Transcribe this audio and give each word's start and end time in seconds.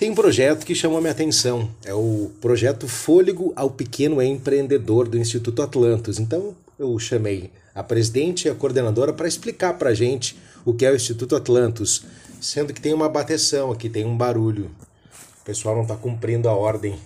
Tem 0.00 0.10
um 0.10 0.14
projeto 0.14 0.64
que 0.64 0.74
chamou 0.74 0.96
a 0.96 1.00
minha 1.02 1.12
atenção. 1.12 1.68
É 1.84 1.92
o 1.92 2.32
projeto 2.40 2.88
Fôlego 2.88 3.52
ao 3.54 3.68
Pequeno 3.68 4.22
Empreendedor 4.22 5.06
do 5.06 5.18
Instituto 5.18 5.60
Atlantos. 5.60 6.18
Então 6.18 6.56
eu 6.78 6.98
chamei 6.98 7.50
a 7.74 7.82
presidente 7.82 8.48
e 8.48 8.50
a 8.50 8.54
coordenadora 8.54 9.12
para 9.12 9.28
explicar 9.28 9.74
para 9.74 9.90
a 9.90 9.94
gente 9.94 10.40
o 10.64 10.72
que 10.72 10.86
é 10.86 10.90
o 10.90 10.96
Instituto 10.96 11.36
Atlantos, 11.36 12.06
sendo 12.40 12.72
que 12.72 12.80
tem 12.80 12.94
uma 12.94 13.10
bateção 13.10 13.70
aqui, 13.70 13.90
tem 13.90 14.06
um 14.06 14.16
barulho. 14.16 14.70
O 15.42 15.44
pessoal 15.44 15.74
não 15.74 15.82
está 15.82 15.96
cumprindo 15.96 16.48
a 16.48 16.54
ordem 16.54 16.98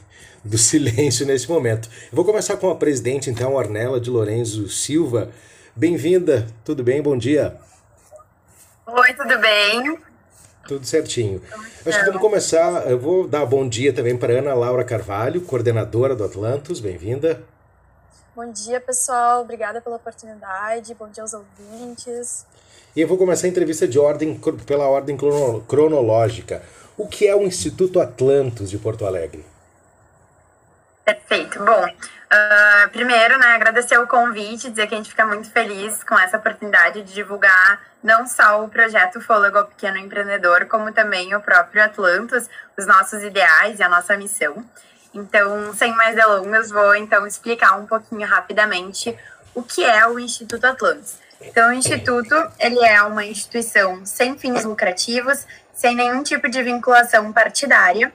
do 0.45 0.55
silêncio 0.57 1.27
nesse 1.27 1.51
momento. 1.51 1.89
Eu 2.13 2.15
vou 2.15 2.25
começar 2.25 2.59
com 2.59 2.71
a 2.71 2.77
presidente, 2.77 3.29
então, 3.29 3.55
Ornella 3.55 4.01
de 4.01 4.09
Lorenzo 4.09 4.69
Silva. 4.69 5.33
Bem-vinda, 5.75 6.47
tudo 6.65 6.85
bem? 6.85 7.03
Bom 7.03 7.19
dia. 7.19 7.57
Oi, 8.87 9.15
tudo 9.15 9.37
bem? 9.41 10.14
Tudo 10.67 10.87
certinho. 10.87 11.43
Acho 11.87 11.99
que 11.99 12.07
vamos 12.07 12.21
começar. 12.21 12.91
Eu 12.91 12.99
vou 12.99 13.29
dar 13.29 13.45
bom 13.45 13.69
dia 13.69 13.93
também 13.93 14.17
para 14.17 14.39
Ana 14.39 14.55
Laura 14.55 14.83
Carvalho, 14.83 15.43
coordenadora 15.43 16.17
do 16.17 16.25
Atlantos. 16.25 16.81
Bem-vinda. 16.81 17.43
Bom 18.35 18.51
dia, 18.51 18.81
pessoal. 18.81 19.43
Obrigada 19.43 19.81
pela 19.81 19.97
oportunidade. 19.97 20.95
Bom 20.95 21.09
dia 21.09 21.23
aos 21.23 21.35
ouvintes. 21.35 22.47
E 22.97 23.01
eu 23.01 23.07
vou 23.07 23.19
começar 23.19 23.47
a 23.47 23.51
entrevista 23.51 23.87
de 23.87 23.99
ordem 23.99 24.41
pela 24.67 24.89
ordem 24.89 25.17
cronológica. 25.69 26.63
O 26.97 27.07
que 27.07 27.27
é 27.27 27.37
o 27.37 27.43
Instituto 27.43 28.01
Atlantos 28.01 28.71
de 28.71 28.79
Porto 28.79 29.05
Alegre? 29.05 29.45
Perfeito. 31.05 31.59
Bom, 31.59 31.87
uh, 32.35 32.91
primeiro, 32.91 33.39
né, 33.39 33.55
agradecer 33.55 33.99
o 33.99 34.07
convite, 34.07 34.71
dizer 34.71 34.87
que 34.87 34.95
a 34.95 34.97
gente 34.97 35.11
fica 35.11 35.25
muito 35.25 35.51
feliz 35.51 36.03
com 36.03 36.19
essa 36.19 36.37
oportunidade 36.37 37.03
de 37.03 37.15
divulgar 37.15 37.81
não 38.03 38.27
só 38.27 38.63
o 38.63 38.69
projeto 38.69 39.21
Fôlego 39.21 39.59
ao 39.59 39.67
Pequeno 39.67 39.97
Empreendedor, 39.97 40.67
como 40.67 40.93
também 40.93 41.35
o 41.35 41.41
próprio 41.41 41.83
Atlantos, 41.83 42.49
os 42.77 42.87
nossos 42.87 43.23
ideais 43.23 43.79
e 43.79 43.83
a 43.83 43.89
nossa 43.89 44.17
missão. 44.17 44.65
Então, 45.15 45.73
sem 45.73 45.93
mais 45.95 46.15
delongas, 46.15 46.71
vou 46.71 46.95
então 46.97 47.27
explicar 47.27 47.79
um 47.79 47.87
pouquinho 47.87 48.27
rapidamente 48.27 49.17
o 49.55 49.63
que 49.63 49.85
é 49.85 50.07
o 50.07 50.19
Instituto 50.19 50.67
Atlantos. 50.67 51.19
Então, 51.41 51.71
o 51.71 51.73
Instituto, 51.73 52.35
ele 52.59 52.85
é 52.85 53.03
uma 53.03 53.25
instituição 53.25 54.05
sem 54.05 54.37
fins 54.37 54.65
lucrativos, 54.65 55.47
sem 55.73 55.95
nenhum 55.95 56.23
tipo 56.23 56.49
de 56.49 56.63
vinculação 56.63 57.33
partidária, 57.33 58.13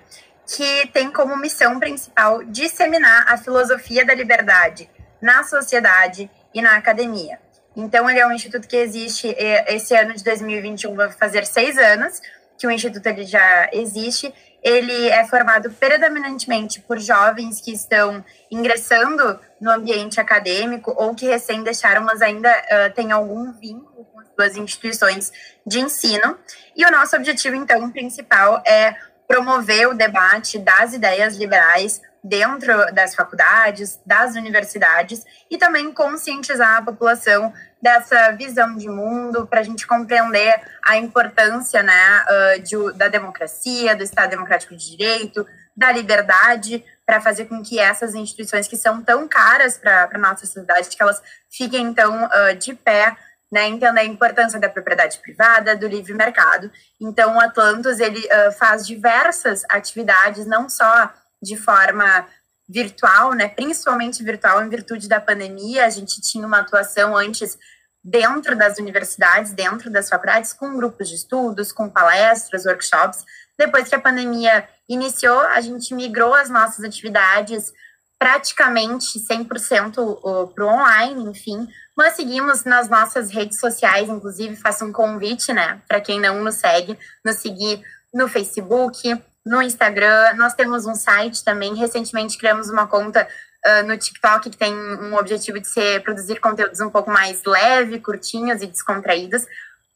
que 0.55 0.87
tem 0.87 1.11
como 1.11 1.37
missão 1.37 1.79
principal 1.79 2.43
disseminar 2.43 3.25
a 3.27 3.37
filosofia 3.37 4.05
da 4.05 4.13
liberdade 4.13 4.89
na 5.21 5.43
sociedade 5.43 6.29
e 6.53 6.61
na 6.61 6.75
academia. 6.75 7.39
Então, 7.75 8.09
ele 8.09 8.19
é 8.19 8.25
um 8.25 8.31
instituto 8.31 8.67
que 8.67 8.75
existe 8.75 9.33
esse 9.67 9.95
ano 9.95 10.13
de 10.13 10.23
2021, 10.23 10.95
vai 10.95 11.11
fazer 11.11 11.45
seis 11.45 11.77
anos 11.77 12.21
que 12.57 12.67
o 12.67 12.71
instituto 12.71 13.05
ele 13.07 13.23
já 13.23 13.69
existe. 13.71 14.33
Ele 14.61 15.07
é 15.07 15.25
formado 15.25 15.71
predominantemente 15.71 16.81
por 16.81 16.99
jovens 16.99 17.61
que 17.61 17.71
estão 17.71 18.23
ingressando 18.51 19.39
no 19.61 19.71
ambiente 19.71 20.19
acadêmico 20.19 20.93
ou 20.97 21.15
que 21.15 21.27
recém 21.27 21.63
deixaram, 21.63 22.01
mas 22.03 22.21
ainda 22.21 22.49
uh, 22.49 22.93
têm 22.93 23.11
algum 23.13 23.53
vínculo 23.53 24.03
com 24.05 24.19
as 24.19 24.27
duas 24.35 24.57
instituições 24.57 25.31
de 25.65 25.79
ensino. 25.79 26.37
E 26.75 26.85
o 26.85 26.91
nosso 26.91 27.15
objetivo, 27.15 27.55
então, 27.55 27.89
principal 27.91 28.61
é 28.65 28.95
promover 29.29 29.87
o 29.87 29.93
debate 29.93 30.57
das 30.57 30.91
ideias 30.93 31.37
liberais 31.37 32.01
dentro 32.23 32.91
das 32.91 33.13
faculdades, 33.13 34.01
das 34.03 34.35
universidades 34.35 35.23
e 35.51 35.57
também 35.57 35.93
conscientizar 35.93 36.77
a 36.77 36.81
população 36.81 37.53
dessa 37.79 38.31
visão 38.31 38.75
de 38.75 38.89
mundo 38.89 39.45
para 39.45 39.59
a 39.59 39.63
gente 39.63 39.85
compreender 39.85 40.59
a 40.83 40.97
importância 40.97 41.83
né, 41.83 42.25
de, 42.63 42.75
da 42.97 43.07
democracia, 43.07 43.95
do 43.95 44.03
Estado 44.03 44.31
Democrático 44.31 44.75
de 44.75 44.89
Direito, 44.89 45.45
da 45.77 45.91
liberdade, 45.91 46.83
para 47.05 47.21
fazer 47.21 47.45
com 47.45 47.61
que 47.61 47.79
essas 47.79 48.15
instituições 48.15 48.67
que 48.67 48.75
são 48.75 49.01
tão 49.01 49.27
caras 49.27 49.77
para 49.77 50.09
a 50.11 50.17
nossa 50.17 50.45
sociedade, 50.45 50.89
que 50.89 51.01
elas 51.01 51.21
fiquem 51.49 51.85
então 51.85 52.27
de 52.59 52.73
pé 52.73 53.15
né, 53.51 53.67
entender 53.67 53.99
a 53.99 54.05
importância 54.05 54.59
da 54.59 54.69
propriedade 54.69 55.17
privada, 55.19 55.75
do 55.75 55.87
livre 55.87 56.13
mercado. 56.13 56.71
Então, 57.01 57.35
o 57.35 57.39
Atlantos 57.39 57.99
ele 57.99 58.19
uh, 58.19 58.51
faz 58.53 58.85
diversas 58.85 59.63
atividades, 59.69 60.45
não 60.45 60.69
só 60.69 61.11
de 61.41 61.57
forma 61.57 62.27
virtual, 62.67 63.33
né, 63.33 63.47
principalmente 63.47 64.23
virtual 64.23 64.63
em 64.63 64.69
virtude 64.69 65.09
da 65.09 65.19
pandemia. 65.19 65.85
A 65.85 65.89
gente 65.89 66.21
tinha 66.21 66.45
uma 66.45 66.59
atuação 66.59 67.17
antes 67.17 67.57
dentro 68.03 68.55
das 68.55 68.77
universidades, 68.77 69.51
dentro 69.51 69.89
das 69.89 70.07
faculdades, 70.07 70.53
com 70.53 70.77
grupos 70.77 71.09
de 71.09 71.15
estudos, 71.15 71.71
com 71.71 71.89
palestras, 71.89 72.65
workshops. 72.65 73.25
Depois 73.57 73.89
que 73.89 73.95
a 73.95 73.99
pandemia 73.99 74.67
iniciou, 74.87 75.39
a 75.39 75.59
gente 75.59 75.93
migrou 75.93 76.33
as 76.33 76.49
nossas 76.49 76.85
atividades 76.85 77.73
praticamente 78.19 79.17
100% 79.17 80.53
para 80.53 80.65
o 80.65 80.67
online, 80.67 81.29
enfim, 81.29 81.65
mas 81.95 82.17
seguimos 82.17 82.65
nas 82.65 82.89
nossas 82.89 83.31
redes 83.31 83.59
sociais, 83.59 84.09
inclusive 84.09 84.57
faço 84.57 84.83
um 84.83 84.91
convite, 84.91 85.53
né, 85.53 85.81
para 85.87 86.01
quem 86.01 86.19
não 86.19 86.43
nos 86.43 86.55
segue, 86.55 86.99
nos 87.23 87.37
seguir 87.37 87.81
no 88.13 88.27
Facebook, 88.27 89.17
no 89.45 89.61
Instagram. 89.61 90.33
Nós 90.35 90.53
temos 90.53 90.85
um 90.85 90.95
site 90.95 91.43
também. 91.43 91.75
Recentemente 91.75 92.37
criamos 92.37 92.69
uma 92.69 92.87
conta 92.87 93.27
uh, 93.65 93.87
no 93.87 93.97
TikTok 93.97 94.49
que 94.49 94.57
tem 94.57 94.73
um 94.73 95.15
objetivo 95.15 95.59
de 95.59 95.67
ser 95.67 96.03
produzir 96.03 96.39
conteúdos 96.39 96.79
um 96.79 96.89
pouco 96.89 97.09
mais 97.09 97.43
leve, 97.45 97.99
curtinhos 97.99 98.61
e 98.61 98.67
descontraídos, 98.67 99.45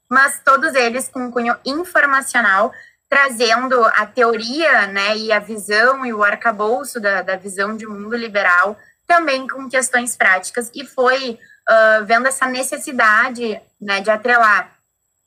mas 0.10 0.42
todos 0.44 0.74
eles 0.76 1.10
com 1.10 1.26
um 1.26 1.32
cunho 1.32 1.56
informacional, 1.66 2.72
trazendo 3.14 3.86
a 3.86 4.08
teoria, 4.08 4.88
né, 4.88 5.16
e 5.16 5.32
a 5.32 5.38
visão 5.38 6.04
e 6.04 6.12
o 6.12 6.24
arcabouço 6.24 7.00
da, 7.00 7.22
da 7.22 7.36
visão 7.36 7.78
de 7.78 7.86
mundo 7.86 8.16
liberal, 8.16 8.76
também 9.06 9.48
com 9.48 9.70
questões 9.70 10.18
práticas. 10.18 10.72
E 10.74 10.84
foi 10.84 11.38
uh, 11.70 12.06
vendo 12.06 12.28
essa 12.28 12.48
necessidade 12.48 13.62
né, 13.80 14.02
de 14.02 14.10
atrelar 14.10 14.74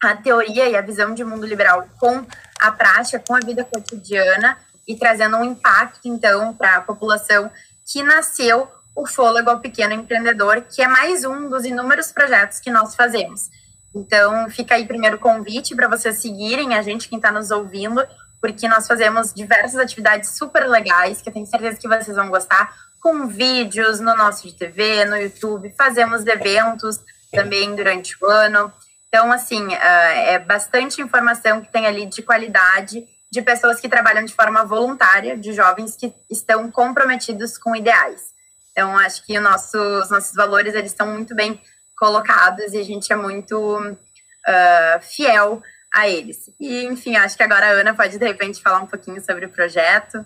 a 0.03 0.17
teoria 0.17 0.69
e 0.69 0.75
a 0.75 0.81
visão 0.81 1.15
de 1.15 1.23
mundo 1.23 1.47
liberal 1.47 1.87
com 2.01 2.27
a 2.61 2.73
prática, 2.73 3.23
com 3.25 3.37
a 3.37 3.39
vida 3.39 3.65
cotidiana 3.65 4.59
e 4.89 4.97
trazendo 4.97 5.37
um 5.37 5.45
impacto, 5.45 6.09
então, 6.09 6.53
para 6.55 6.79
a 6.79 6.81
população 6.81 7.49
que 7.87 8.03
nasceu 8.03 8.69
o 8.97 9.07
Fôlego 9.07 9.51
ao 9.51 9.61
Pequeno 9.61 9.95
Empreendedor, 9.95 10.63
que 10.63 10.83
é 10.83 10.89
mais 10.89 11.25
um 11.25 11.49
dos 11.49 11.65
inúmeros 11.65 12.11
projetos 12.11 12.59
que 12.59 12.71
nós 12.71 12.97
fazemos. 12.97 13.49
Então, 13.97 14.51
fica 14.51 14.75
aí 14.75 14.87
primeiro 14.87 15.17
o 15.17 15.19
convite 15.19 15.75
para 15.75 15.89
vocês 15.89 16.19
seguirem 16.19 16.75
a 16.75 16.83
gente, 16.83 17.09
quem 17.09 17.17
está 17.17 17.33
nos 17.33 17.51
ouvindo, 17.51 18.07
porque 18.43 18.69
nós 18.69 18.87
fazemos 18.87 19.33
diversas 19.33 19.81
atividades 19.81 20.37
super 20.37 20.69
legais, 20.69 21.23
que 21.23 21.31
eu 21.31 21.33
tenho 21.33 21.47
certeza 21.47 21.79
que 21.79 21.89
vocês 21.89 22.15
vão 22.15 22.29
gostar 22.29 22.77
com 23.01 23.27
vídeos 23.27 23.99
no 23.99 24.15
nosso 24.15 24.53
TV, 24.55 25.07
no 25.07 25.17
YouTube, 25.17 25.73
fazemos 25.79 26.27
eventos 26.27 27.01
também 27.33 27.75
durante 27.75 28.23
o 28.23 28.27
ano. 28.27 28.71
Então, 29.09 29.33
assim, 29.33 29.73
é, 29.73 30.35
é 30.35 30.39
bastante 30.39 31.01
informação 31.01 31.63
que 31.63 31.73
tem 31.73 31.87
ali 31.87 32.05
de 32.05 32.21
qualidade, 32.21 33.03
de 33.33 33.41
pessoas 33.41 33.81
que 33.81 33.89
trabalham 33.89 34.27
de 34.27 34.35
forma 34.35 34.63
voluntária, 34.63 35.39
de 35.39 35.55
jovens 35.55 35.97
que 35.97 36.13
estão 36.31 36.71
comprometidos 36.71 37.57
com 37.57 37.75
ideais. 37.75 38.35
Então, 38.73 38.99
acho 38.99 39.25
que 39.25 39.41
nosso, 39.41 39.79
os 39.79 40.11
nossos 40.11 40.35
valores, 40.35 40.75
eles 40.75 40.91
estão 40.91 41.07
muito 41.07 41.35
bem 41.35 41.59
colocados 41.97 42.73
e 42.73 42.79
a 42.79 42.85
gente 42.85 43.13
é 43.13 43.17
muito 43.17 43.79
uh, 43.79 45.01
fiel 45.01 45.63
a 45.93 46.09
eles. 46.09 46.51
E, 46.61 46.85
enfim, 46.85 47.17
acho 47.17 47.37
que 47.37 47.43
agora 47.43 47.67
a 47.67 47.71
Ana 47.71 47.95
pode, 47.95 48.19
de 48.19 48.27
repente, 48.27 48.63
falar 48.63 48.83
um 48.83 48.87
pouquinho 48.87 49.23
sobre 49.25 49.47
o 49.47 49.51
projeto. 49.51 50.25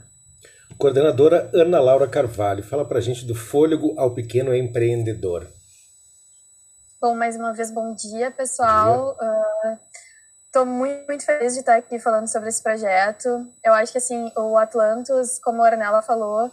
Coordenadora 0.79 1.51
Ana 1.55 1.81
Laura 1.81 2.09
Carvalho, 2.09 2.63
fala 2.63 2.85
para 2.85 2.99
a 2.99 3.03
gente 3.03 3.25
do 3.25 3.35
fôlego 3.35 3.95
ao 3.99 4.15
pequeno 4.15 4.55
empreendedor. 4.55 5.47
Bom, 7.01 7.15
mais 7.15 7.37
uma 7.37 7.53
vez, 7.53 7.71
bom 7.71 7.95
dia, 7.95 8.31
pessoal. 8.31 9.17
Estou 10.47 10.65
uh, 10.65 10.67
muito, 10.67 11.07
muito 11.07 11.25
feliz 11.25 11.55
de 11.55 11.61
estar 11.61 11.77
aqui 11.77 11.99
falando 11.99 12.27
sobre 12.27 12.49
esse 12.49 12.63
projeto. 12.63 13.47
Eu 13.65 13.73
acho 13.75 13.93
que 13.93 13.99
assim, 13.99 14.31
o 14.37 14.57
Atlantos, 14.57 15.39
como 15.39 15.63
a 15.63 15.67
Ornella 15.67 16.03
falou, 16.03 16.51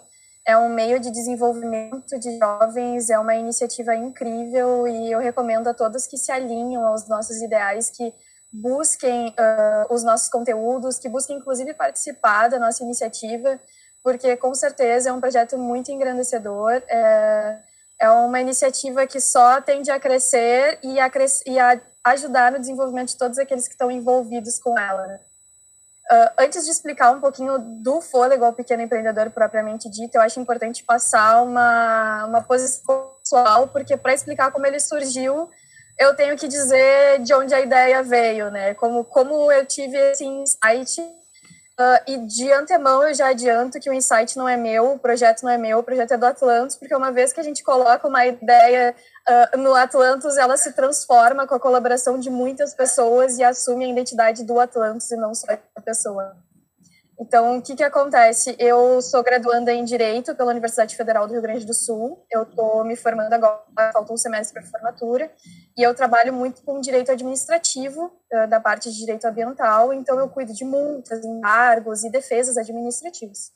é 0.48 0.58
um 0.58 0.70
meio 0.70 1.00
de 1.00 1.12
desenvolvimento 1.12 2.18
de 2.18 2.40
jovens, 2.40 3.10
é 3.10 3.20
uma 3.20 3.36
iniciativa 3.36 3.94
incrível 3.96 4.88
e 4.88 5.12
eu 5.12 5.20
recomendo 5.20 5.68
a 5.68 5.74
todos 5.74 6.08
que 6.08 6.18
se 6.18 6.32
alinham 6.32 6.86
aos 6.86 7.08
nossos 7.08 7.42
ideais, 7.42 7.90
que 7.90 8.14
busquem 8.52 9.30
uh, 9.30 9.94
os 9.94 10.04
nossos 10.04 10.30
conteúdos, 10.30 10.98
que 10.98 11.10
busquem 11.10 11.38
inclusive 11.38 11.74
participar 11.74 12.48
da 12.48 12.58
nossa 12.58 12.82
iniciativa 12.82 13.60
porque 14.08 14.38
com 14.38 14.56
certeza 14.56 15.10
é 15.10 15.12
um 15.12 15.20
projeto 15.20 15.58
muito 15.58 15.92
engrandecedor. 15.92 16.82
É, 16.88 17.60
é 18.00 18.10
uma 18.10 18.40
iniciativa 18.40 19.06
que 19.06 19.20
só 19.20 19.60
tende 19.60 19.92
a 19.92 20.00
crescer 20.00 20.80
e 20.82 20.98
a, 20.98 21.10
cres 21.10 21.44
e 21.46 21.60
a 21.60 21.78
ajudar 22.06 22.54
no 22.54 22.60
desenvolvimento 22.60 23.10
de 23.10 23.18
todos 23.18 23.38
aqueles 23.38 23.68
que 23.68 23.74
estão 23.74 23.92
envolvidos 23.92 24.60
com 24.60 24.80
ela. 24.80 25.08
Né? 25.08 25.20
Uh, 26.10 26.32
antes 26.40 26.64
de 26.64 26.72
explicar 26.72 27.12
um 27.12 27.20
pouquinho 27.20 27.58
do 27.60 28.00
fôlego 28.00 28.46
ao 28.46 28.54
pequeno 28.54 28.82
empreendedor 28.82 29.30
propriamente 29.30 29.90
dito, 29.90 30.16
eu 30.16 30.22
acho 30.22 30.40
importante 30.40 30.84
passar 30.84 31.42
uma, 31.42 32.26
uma 32.26 32.42
posição 32.42 33.12
pessoal, 33.22 33.68
porque 33.68 33.98
para 33.98 34.14
explicar 34.14 34.52
como 34.52 34.66
ele 34.66 34.80
surgiu, 34.80 35.50
eu 36.00 36.16
tenho 36.16 36.38
que 36.38 36.48
dizer 36.48 37.20
de 37.24 37.34
onde 37.34 37.54
a 37.54 37.60
ideia 37.60 38.02
veio, 38.04 38.50
né? 38.50 38.74
Como, 38.76 39.04
como 39.04 39.52
eu 39.52 39.66
tive 39.66 39.98
esse 39.98 40.24
insight 40.24 41.02
Uh, 41.80 42.02
e 42.08 42.18
de 42.26 42.52
antemão 42.52 43.08
eu 43.08 43.14
já 43.14 43.28
adianto 43.28 43.80
que 43.80 43.88
o 43.88 43.94
insight 43.94 44.36
não 44.36 44.50
é 44.50 44.58
meu, 44.58 44.94
o 44.94 44.98
projeto 44.98 45.44
não 45.44 45.52
é 45.52 45.60
meu, 45.60 45.78
o 45.78 45.84
projeto 45.84 46.12
é 46.12 46.18
do 46.18 46.26
Atlantis, 46.26 46.76
porque 46.76 46.96
uma 46.96 47.12
vez 47.12 47.32
que 47.32 47.40
a 47.40 47.44
gente 47.44 47.64
coloca 47.64 48.08
uma 48.08 48.26
ideia 48.26 48.96
uh, 49.30 49.58
no 49.58 49.76
Atlantis, 49.76 50.38
ela 50.38 50.58
se 50.58 50.74
transforma 50.74 51.46
com 51.48 51.56
a 51.56 51.60
colaboração 51.60 52.18
de 52.20 52.30
muitas 52.30 52.74
pessoas 52.74 53.38
e 53.38 53.44
assume 53.44 53.86
a 53.86 53.90
identidade 53.90 54.44
do 54.44 54.60
Atlantis 54.60 55.12
e 55.12 55.16
não 55.16 55.34
só 55.34 55.48
da 55.48 55.82
pessoa. 55.84 56.36
Então, 57.20 57.58
o 57.58 57.62
que, 57.62 57.76
que 57.76 57.84
acontece? 57.84 58.56
Eu 58.60 59.02
sou 59.02 59.24
graduanda 59.24 59.74
em 59.74 59.84
Direito 59.84 60.36
pela 60.36 60.52
Universidade 60.52 60.96
Federal 60.96 61.26
do 61.26 61.34
Rio 61.34 61.42
Grande 61.42 61.66
do 61.66 61.74
Sul. 61.74 62.24
Eu 62.32 62.44
estou 62.44 62.84
me 62.84 62.96
formando 62.96 63.34
agora, 63.34 63.64
falta 63.92 64.14
um 64.14 64.18
semestre 64.18 64.54
para 64.54 64.70
formatura. 64.70 65.32
E 65.76 65.82
eu 65.82 65.96
trabalho 65.96 66.32
muito 66.32 66.62
com 66.62 66.80
direito 66.80 67.12
administrativo, 67.12 68.12
da 68.48 68.60
parte 68.60 68.92
de 68.92 68.98
direito 69.00 69.26
ambiental. 69.26 69.92
Então, 69.92 70.20
eu 70.20 70.30
cuido 70.30 70.54
de 70.54 70.64
multas, 70.64 71.26
embargos 71.26 72.04
e 72.04 72.12
defesas 72.12 72.56
administrativas. 72.56 73.52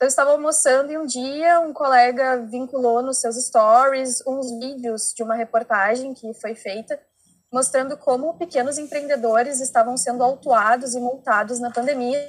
Eu 0.00 0.06
estava 0.06 0.30
almoçando 0.30 0.92
e 0.92 0.98
um 0.98 1.04
dia 1.04 1.58
um 1.60 1.72
colega 1.72 2.36
vinculou 2.46 3.02
nos 3.02 3.18
seus 3.18 3.36
stories 3.36 4.24
uns 4.24 4.48
vídeos 4.58 5.12
de 5.12 5.24
uma 5.24 5.34
reportagem 5.34 6.14
que 6.14 6.32
foi 6.34 6.54
feita 6.54 6.98
mostrando 7.52 7.96
como 7.96 8.38
pequenos 8.38 8.78
empreendedores 8.78 9.60
estavam 9.60 9.96
sendo 9.96 10.22
autuados 10.22 10.94
e 10.94 11.00
multados 11.00 11.58
na 11.58 11.70
pandemia. 11.70 12.20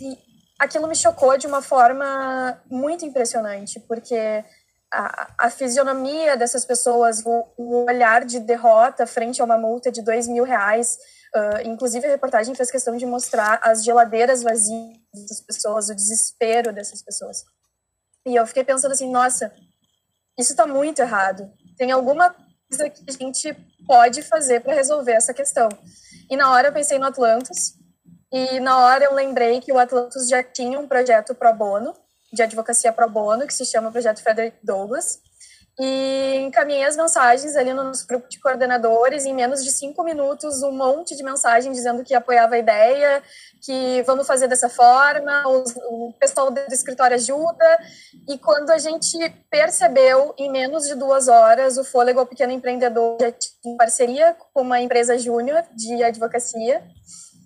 E 0.00 0.18
aquilo 0.58 0.88
me 0.88 0.96
chocou 0.96 1.36
de 1.36 1.46
uma 1.46 1.62
forma 1.62 2.60
muito 2.68 3.04
impressionante, 3.04 3.78
porque 3.80 4.44
a, 4.92 5.34
a 5.38 5.50
fisionomia 5.50 6.36
dessas 6.36 6.64
pessoas, 6.64 7.22
o, 7.24 7.44
o, 7.56 7.84
olhar 7.84 8.24
de 8.24 8.40
derrota 8.40 9.06
frente 9.06 9.40
a 9.40 9.44
uma 9.44 9.58
multa 9.58 9.92
de 9.92 10.02
dois 10.02 10.26
mil 10.26 10.44
reais, 10.44 10.98
uh, 11.36 11.60
inclusive 11.64 12.06
a 12.06 12.10
reportagem 12.10 12.54
fez 12.54 12.70
questão 12.70 12.96
de 12.96 13.04
mostrar 13.04 13.60
as 13.62 13.84
geladeiras 13.84 14.42
vazias 14.42 14.96
das 15.28 15.40
pessoas, 15.40 15.88
o 15.88 15.94
desespero 15.94 16.72
dessas 16.72 17.02
pessoas. 17.02 17.44
E 18.26 18.34
eu 18.34 18.46
fiquei 18.46 18.64
pensando 18.64 18.92
assim, 18.92 19.10
nossa, 19.10 19.52
isso 20.38 20.52
está 20.52 20.66
muito 20.66 21.00
errado. 21.00 21.50
Tem 21.76 21.92
alguma 21.92 22.34
coisa 22.68 22.90
que 22.90 23.04
a 23.08 23.12
gente 23.12 23.54
pode 23.86 24.22
fazer 24.22 24.60
para 24.60 24.74
resolver 24.74 25.12
essa 25.12 25.32
questão. 25.32 25.68
E 26.28 26.36
na 26.36 26.50
hora 26.50 26.68
eu 26.68 26.72
pensei 26.72 26.98
no 26.98 27.06
Atlantis, 27.06 27.74
e 28.32 28.58
na 28.58 28.78
hora 28.78 29.04
eu 29.04 29.14
lembrei 29.14 29.60
que 29.60 29.72
o 29.72 29.78
Atlantis 29.78 30.28
já 30.28 30.42
tinha 30.42 30.78
um 30.78 30.88
projeto 30.88 31.34
pro 31.34 31.52
bono, 31.52 31.94
de 32.32 32.42
advocacia 32.42 32.92
pro 32.92 33.08
bono, 33.08 33.46
que 33.46 33.54
se 33.54 33.64
chama 33.64 33.92
Projeto 33.92 34.20
Frederick 34.22 34.58
Douglass. 34.62 35.20
E 35.78 36.36
encaminhei 36.46 36.84
as 36.84 36.96
mensagens 36.96 37.54
ali 37.54 37.74
no 37.74 37.84
nosso 37.84 38.06
grupo 38.06 38.28
de 38.28 38.40
coordenadores. 38.40 39.26
Em 39.26 39.34
menos 39.34 39.62
de 39.62 39.70
cinco 39.70 40.02
minutos, 40.02 40.62
um 40.62 40.72
monte 40.72 41.14
de 41.14 41.22
mensagem 41.22 41.70
dizendo 41.70 42.02
que 42.02 42.14
apoiava 42.14 42.54
a 42.54 42.58
ideia, 42.58 43.22
que 43.62 44.02
vamos 44.06 44.26
fazer 44.26 44.48
dessa 44.48 44.70
forma, 44.70 45.42
o, 45.46 46.12
pessoal 46.18 46.50
do 46.50 46.60
escritório 46.72 47.16
ajuda. 47.16 47.78
E 48.26 48.38
quando 48.38 48.70
a 48.70 48.78
gente 48.78 49.18
percebeu, 49.50 50.34
em 50.38 50.50
menos 50.50 50.86
de 50.86 50.94
duas 50.94 51.28
horas, 51.28 51.76
o 51.76 51.84
Fôlego 51.84 52.20
ao 52.20 52.26
Pequeno 52.26 52.52
Empreendedor 52.52 53.18
já 53.20 53.30
tinha 53.32 53.76
parceria 53.76 54.36
com 54.54 54.62
uma 54.62 54.80
empresa 54.80 55.18
júnior 55.18 55.62
de 55.74 56.02
advocacia 56.02 56.82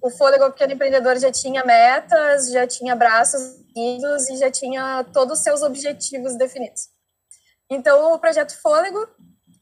o 0.03 0.09
Fôlego 0.09 0.51
Pequeno 0.51 0.73
Empreendedor 0.73 1.19
já 1.19 1.31
tinha 1.31 1.63
metas, 1.63 2.51
já 2.51 2.67
tinha 2.67 2.97
braços 2.97 3.57
e 3.77 4.37
já 4.39 4.51
tinha 4.51 5.05
todos 5.13 5.39
os 5.39 5.45
seus 5.45 5.63
objetivos 5.63 6.37
definidos. 6.37 6.89
Então, 7.71 8.13
o 8.13 8.19
projeto 8.19 8.61
Fôlego, 8.61 9.09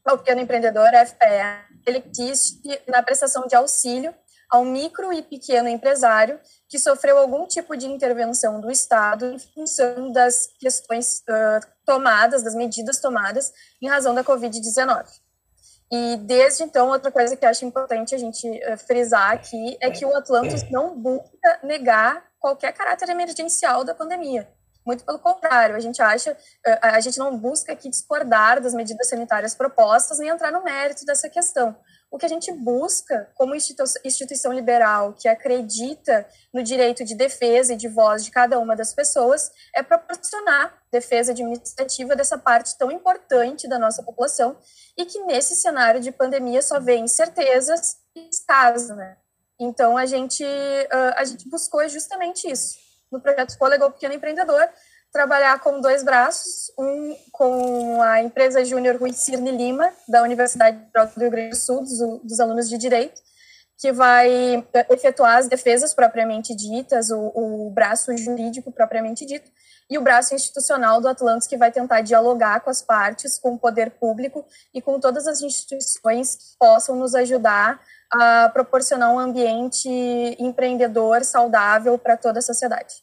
o 0.07 0.17
Pequeno 0.17 0.41
Empreendedor, 0.41 0.89
FPE, 1.05 1.69
ele 1.85 2.03
existe 2.09 2.81
na 2.87 3.03
prestação 3.03 3.45
de 3.45 3.55
auxílio 3.55 4.13
ao 4.49 4.65
micro 4.65 5.13
e 5.13 5.21
pequeno 5.21 5.69
empresário 5.69 6.39
que 6.67 6.79
sofreu 6.79 7.19
algum 7.19 7.45
tipo 7.45 7.77
de 7.77 7.85
intervenção 7.85 8.59
do 8.59 8.71
Estado 8.71 9.27
em 9.27 9.37
função 9.37 10.11
das 10.11 10.47
questões 10.59 11.19
uh, 11.29 11.65
tomadas, 11.85 12.41
das 12.41 12.55
medidas 12.55 12.99
tomadas 12.99 13.53
em 13.79 13.87
razão 13.87 14.15
da 14.15 14.23
Covid-19. 14.23 15.05
E 15.91 16.17
desde 16.17 16.63
então, 16.63 16.89
outra 16.89 17.11
coisa 17.11 17.35
que 17.35 17.45
acho 17.45 17.63
importante 17.63 18.15
a 18.15 18.17
gente 18.17 18.47
uh, 18.47 18.77
frisar 18.77 19.31
aqui 19.31 19.77
é 19.79 19.91
que 19.91 20.03
o 20.03 20.15
Atlantis 20.15 20.67
não 20.71 20.99
busca 20.99 21.59
negar 21.63 22.23
qualquer 22.39 22.73
caráter 22.73 23.09
emergencial 23.09 23.83
da 23.83 23.93
pandemia. 23.93 24.47
Muito 24.89 25.05
pelo 25.05 25.19
contrário, 25.19 25.75
a 25.75 25.79
gente 25.79 26.01
acha, 26.01 26.31
uh, 26.31 26.77
a 26.81 26.99
gente 26.99 27.19
não 27.19 27.37
busca 27.37 27.73
aqui 27.73 27.87
discordar 27.87 28.59
das 28.59 28.73
medidas 28.73 29.07
sanitárias 29.07 29.53
propostas 29.53 30.17
nem 30.17 30.29
entrar 30.29 30.51
no 30.51 30.63
mérito 30.63 31.05
dessa 31.05 31.29
questão. 31.29 31.77
O 32.09 32.17
que 32.17 32.25
a 32.25 32.27
gente 32.27 32.51
busca, 32.51 33.29
como 33.35 33.53
instituição 33.55 34.51
liberal 34.51 35.13
que 35.13 35.27
acredita 35.27 36.27
no 36.51 36.63
direito 36.63 37.05
de 37.05 37.13
defesa 37.13 37.73
e 37.73 37.77
de 37.77 37.87
voz 37.87 38.25
de 38.25 38.31
cada 38.31 38.57
uma 38.57 38.75
das 38.75 38.91
pessoas, 38.91 39.51
é 39.75 39.83
proporcionar 39.83 40.73
defesa 40.91 41.33
administrativa 41.33 42.15
dessa 42.15 42.39
parte 42.39 42.75
tão 42.75 42.91
importante 42.91 43.67
da 43.67 43.77
nossa 43.77 44.01
população 44.01 44.57
e 44.97 45.05
que 45.05 45.19
nesse 45.25 45.55
cenário 45.55 46.01
de 46.01 46.11
pandemia 46.11 46.63
só 46.63 46.79
vê 46.79 46.97
incertezas 46.97 47.97
e 48.15 48.27
escasos, 48.27 48.89
né? 48.89 49.17
Então 49.59 49.95
a 49.95 50.07
gente 50.07 50.43
a 51.15 51.23
gente 51.25 51.47
buscou 51.47 51.87
justamente 51.87 52.49
isso 52.49 52.88
no 53.11 53.19
projeto 53.19 53.49
Escola 53.49 53.77
Pequeno 53.91 54.13
Empreendedor, 54.13 54.67
trabalhar 55.11 55.59
com 55.59 55.81
dois 55.81 56.03
braços, 56.03 56.71
um 56.77 57.15
com 57.31 58.01
a 58.01 58.21
empresa 58.21 58.63
Júnior 58.63 58.97
Rui 58.97 59.11
Cirne 59.13 59.51
Lima, 59.51 59.91
da 60.07 60.21
Universidade 60.21 60.77
do 61.15 61.19
Rio 61.19 61.31
Grande 61.31 61.49
do 61.49 61.55
Sul, 61.55 61.81
dos, 61.81 61.99
dos, 62.23 62.39
alunos 62.39 62.69
de 62.69 62.77
Direito, 62.77 63.19
que 63.77 63.91
vai 63.91 64.57
eh, 64.73 64.85
efetuar 64.91 65.37
as 65.37 65.47
defesas 65.47 65.93
propriamente 65.93 66.55
ditas, 66.55 67.09
o, 67.09 67.31
o 67.33 67.71
braço 67.71 68.15
jurídico 68.15 68.71
propriamente 68.71 69.25
dito, 69.25 69.49
e 69.89 69.97
o 69.97 70.01
braço 70.01 70.35
institucional 70.35 71.01
do 71.01 71.07
Atlantis, 71.07 71.47
que 71.47 71.57
vai 71.57 71.71
tentar 71.71 72.01
dialogar 72.01 72.59
com 72.59 72.69
as 72.69 72.81
partes, 72.81 73.39
com 73.39 73.53
o 73.53 73.57
poder 73.57 73.91
público 73.91 74.45
e 74.73 74.81
com 74.81 74.99
todas 74.99 75.27
as 75.27 75.41
instituições 75.41 76.35
que 76.35 76.57
possam 76.59 76.95
nos 76.95 77.15
ajudar 77.15 77.81
a 78.11 78.49
proporcionar 78.49 79.11
um 79.13 79.19
ambiente 79.19 79.89
empreendedor 80.39 81.23
saudável 81.23 81.97
para 81.97 82.17
toda 82.17 82.39
a 82.39 82.41
sociedade. 82.41 82.95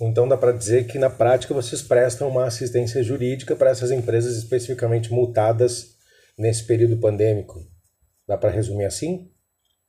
Então 0.00 0.28
dá 0.28 0.36
para 0.36 0.52
dizer 0.52 0.86
que 0.86 0.98
na 0.98 1.08
prática 1.08 1.54
vocês 1.54 1.82
prestam 1.82 2.28
uma 2.28 2.46
assistência 2.46 3.02
jurídica 3.02 3.56
para 3.56 3.70
essas 3.70 3.90
empresas 3.90 4.36
especificamente 4.36 5.12
multadas 5.12 5.96
nesse 6.36 6.64
período 6.64 6.98
pandêmico. 6.98 7.60
Dá 8.28 8.36
para 8.36 8.50
resumir 8.50 8.84
assim? 8.84 9.30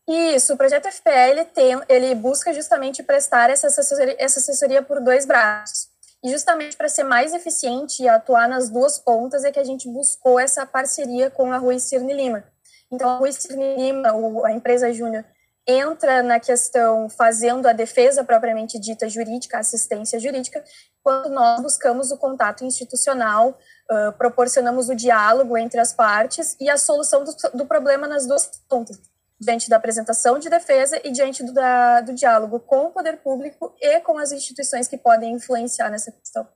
Isso, 0.08 0.54
o 0.54 0.58
projeto 0.58 0.90
FPE 0.90 1.32
ele, 1.32 1.44
tem, 1.44 1.82
ele 1.90 2.16
busca 2.16 2.54
justamente 2.54 3.04
prestar 3.04 3.50
essa 3.50 3.68
assessoria, 3.68 4.16
essa 4.18 4.40
assessoria 4.40 4.82
por 4.82 5.02
dois 5.02 5.26
braços. 5.26 5.90
E 6.24 6.31
justamente 6.31 6.76
para 6.76 6.90
ser 6.90 7.04
mais 7.04 7.33
eficiente 7.33 8.04
e 8.04 8.09
atuar 8.09 8.50
nas 8.50 8.69
duas 8.69 8.97
pontas 8.97 9.44
é 9.44 9.52
que 9.52 9.59
a 9.59 9.64
gente 9.64 9.88
buscou 9.88 10.40
essa 10.40 10.66
parceria 10.66 11.30
com 11.30 11.52
a 11.52 11.57
Rui 11.57 11.80
Cirne 11.80 12.14
Lima. 12.14 12.44
Então, 12.92 13.09
a 13.09 13.18
Rui 13.18 13.31
Cirne 13.31 13.76
Lima, 13.76 14.09
a 14.45 14.52
empresa 14.52 14.92
júnior, 14.92 15.26
entra 15.68 16.24
na 16.24 16.40
questão 16.40 17.09
fazendo 17.09 17.68
a 17.68 17.74
defesa 17.74 18.24
propriamente 18.24 18.80
dita 18.80 19.09
jurídica, 19.09 19.59
assistência 19.59 20.18
jurídica, 20.18 20.64
quando 21.04 21.30
nós 21.30 21.62
buscamos 21.62 22.09
o 22.09 22.18
contato 22.18 22.64
institucional, 22.64 23.57
uh, 23.92 24.14
proporcionamos 24.18 24.88
o 24.88 24.95
diálogo 24.95 25.57
entre 25.57 25.80
as 25.80 25.92
partes 25.92 26.56
e 26.59 26.69
a 26.69 26.78
solução 26.78 27.26
do, 27.26 27.36
do, 27.54 27.66
problema 27.66 28.07
nas 28.07 28.26
duas 28.26 28.50
pontas, 28.69 28.97
diante 29.40 29.70
da 29.70 29.78
apresentação 29.78 30.40
de 30.40 30.50
defesa 30.50 31.00
e 31.04 31.12
diante 31.12 31.44
do, 31.44 31.54
da, 31.54 32.02
do 32.02 32.14
diálogo 32.14 32.60
com 32.60 32.88
o 32.88 32.92
poder 32.92 33.18
público 33.18 33.76
e 33.80 34.00
com 34.02 34.18
as 34.18 34.32
instituições 34.32 34.88
que 34.88 34.98
podem 34.98 35.34
influenciar 35.34 35.90
nessa 35.90 36.12
questão. 36.12 36.48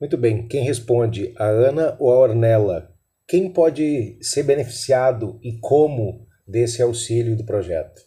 Muito 0.00 0.16
bem. 0.16 0.48
Quem 0.48 0.64
responde, 0.64 1.34
a 1.38 1.44
Ana 1.44 1.96
ou 2.00 2.12
a 2.12 2.18
Ornella? 2.18 2.90
Quem 3.26 3.52
pode 3.52 4.18
ser 4.22 4.42
beneficiado 4.42 5.38
e 5.42 5.58
como 5.60 6.26
desse 6.46 6.82
auxílio 6.82 7.36
do 7.36 7.44
projeto? 7.44 8.02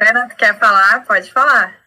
Ana, 0.00 0.28
quer 0.28 0.58
falar? 0.58 1.04
Pode 1.06 1.32
falar. 1.32 1.80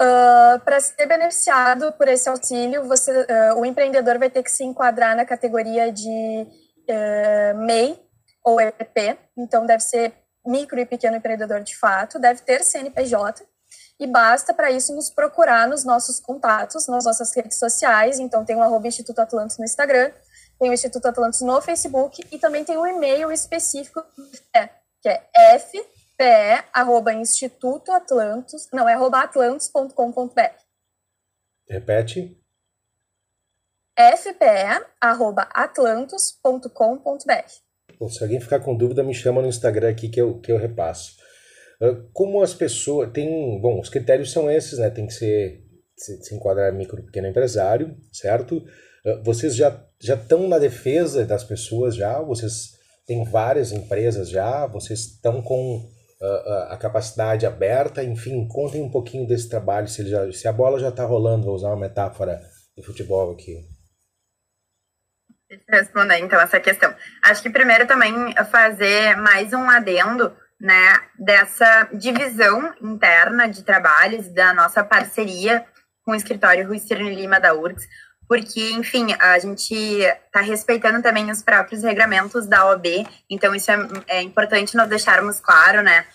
Uh, 0.00 0.58
para 0.64 0.80
ser 0.80 1.06
beneficiado 1.06 1.92
por 1.92 2.08
esse 2.08 2.28
auxílio, 2.28 2.84
você, 2.88 3.12
uh, 3.12 3.58
o 3.58 3.64
empreendedor 3.64 4.18
vai 4.18 4.28
ter 4.28 4.42
que 4.42 4.50
se 4.50 4.64
enquadrar 4.64 5.16
na 5.16 5.24
categoria 5.24 5.92
de 5.92 6.08
uh, 6.08 7.58
MEI 7.64 7.98
ou 8.44 8.60
EPP, 8.60 9.18
então 9.36 9.66
deve 9.66 9.82
ser 9.82 10.14
micro 10.44 10.78
e 10.78 10.86
pequeno 10.86 11.16
empreendedor 11.16 11.62
de 11.62 11.76
fato, 11.76 12.18
deve 12.18 12.42
ter 12.42 12.64
CNPJ, 12.64 13.46
e 13.98 14.06
basta 14.06 14.52
para 14.52 14.70
isso 14.70 14.94
nos 14.94 15.10
procurar 15.10 15.68
nos 15.68 15.84
nossos 15.84 16.18
contatos, 16.18 16.88
nas 16.88 17.04
nossas 17.04 17.34
redes 17.34 17.58
sociais, 17.58 18.18
então 18.18 18.44
tem 18.44 18.56
o 18.56 18.62
arroba 18.62 18.88
Instituto 18.88 19.20
Atlantis 19.20 19.58
no 19.58 19.64
Instagram, 19.64 20.12
tem 20.58 20.70
o 20.70 20.72
Instituto 20.72 21.06
Atlantis 21.06 21.40
no 21.40 21.60
Facebook 21.62 22.24
e 22.30 22.38
também 22.38 22.64
tem 22.64 22.76
um 22.76 22.86
e-mail 22.86 23.30
específico 23.30 24.04
que 25.00 25.08
é 25.08 25.58
fpe, 25.58 25.84
arroba 26.72 27.12
Instituto 27.12 27.92
Atlantis, 27.92 28.68
não, 28.72 28.88
é 28.88 28.94
arroba 28.94 29.20
atlantis.com.br. 29.20 30.40
Repete. 31.68 32.38
fpe, 33.96 34.86
arroba 35.00 35.48
atlantis.com.br. 35.52 37.71
Se 38.08 38.22
alguém 38.22 38.40
ficar 38.40 38.60
com 38.60 38.76
dúvida, 38.76 39.02
me 39.02 39.14
chama 39.14 39.42
no 39.42 39.48
Instagram 39.48 39.90
aqui 39.90 40.08
que 40.08 40.20
eu, 40.20 40.38
que 40.40 40.50
eu 40.50 40.56
repasso. 40.56 41.12
como 42.12 42.42
as 42.42 42.54
pessoas. 42.54 43.10
Tem. 43.12 43.60
Bom, 43.60 43.80
os 43.80 43.88
critérios 43.88 44.32
são 44.32 44.50
esses, 44.50 44.78
né? 44.78 44.90
Tem 44.90 45.06
que 45.06 45.14
ser. 45.14 45.62
Se, 45.96 46.22
se 46.22 46.34
enquadrar 46.34 46.72
micro 46.72 47.02
pequeno 47.04 47.28
empresário, 47.28 47.94
certo? 48.10 48.64
Vocês 49.24 49.54
já 49.54 49.84
já 50.02 50.16
estão 50.16 50.48
na 50.48 50.58
defesa 50.58 51.24
das 51.24 51.44
pessoas 51.44 51.94
já? 51.94 52.20
Vocês 52.20 52.72
têm 53.06 53.24
várias 53.24 53.70
empresas 53.70 54.28
já? 54.28 54.66
Vocês 54.66 55.00
estão 55.00 55.40
com 55.40 55.76
uh, 55.76 56.48
a 56.68 56.76
capacidade 56.76 57.46
aberta? 57.46 58.02
Enfim, 58.02 58.46
contem 58.48 58.82
um 58.82 58.90
pouquinho 58.90 59.26
desse 59.26 59.48
trabalho, 59.48 59.86
se, 59.86 60.04
já, 60.08 60.30
se 60.32 60.48
a 60.48 60.52
bola 60.52 60.80
já 60.80 60.88
está 60.88 61.04
rolando, 61.04 61.46
vou 61.46 61.54
usar 61.54 61.68
uma 61.68 61.76
metáfora 61.76 62.40
de 62.76 62.82
futebol 62.84 63.30
aqui. 63.30 63.60
Deixa 65.52 65.64
eu 65.68 65.78
responder 65.80 66.18
então 66.18 66.40
essa 66.40 66.58
questão. 66.58 66.94
Acho 67.22 67.42
que 67.42 67.50
primeiro 67.50 67.86
também 67.86 68.34
fazer 68.50 69.14
mais 69.16 69.52
um 69.52 69.68
adendo 69.68 70.34
né, 70.58 70.98
dessa 71.18 71.90
divisão 71.92 72.72
interna 72.80 73.46
de 73.46 73.62
trabalhos, 73.62 74.28
da 74.28 74.54
nossa 74.54 74.82
parceria 74.82 75.62
com 76.06 76.12
o 76.12 76.14
escritório 76.14 76.66
Rui 76.66 76.78
Cirne 76.78 77.14
Lima 77.14 77.38
da 77.38 77.52
URGS, 77.52 77.86
porque, 78.26 78.70
enfim, 78.72 79.14
a 79.20 79.38
gente 79.38 79.74
está 79.74 80.40
respeitando 80.40 81.02
também 81.02 81.30
os 81.30 81.42
próprios 81.42 81.82
regramentos 81.82 82.46
da 82.46 82.64
OAB, 82.64 83.06
então 83.28 83.54
isso 83.54 83.70
é, 83.70 83.76
é 84.08 84.22
importante 84.22 84.74
nós 84.74 84.88
deixarmos 84.88 85.38
claro, 85.38 85.82
né, 85.82 86.06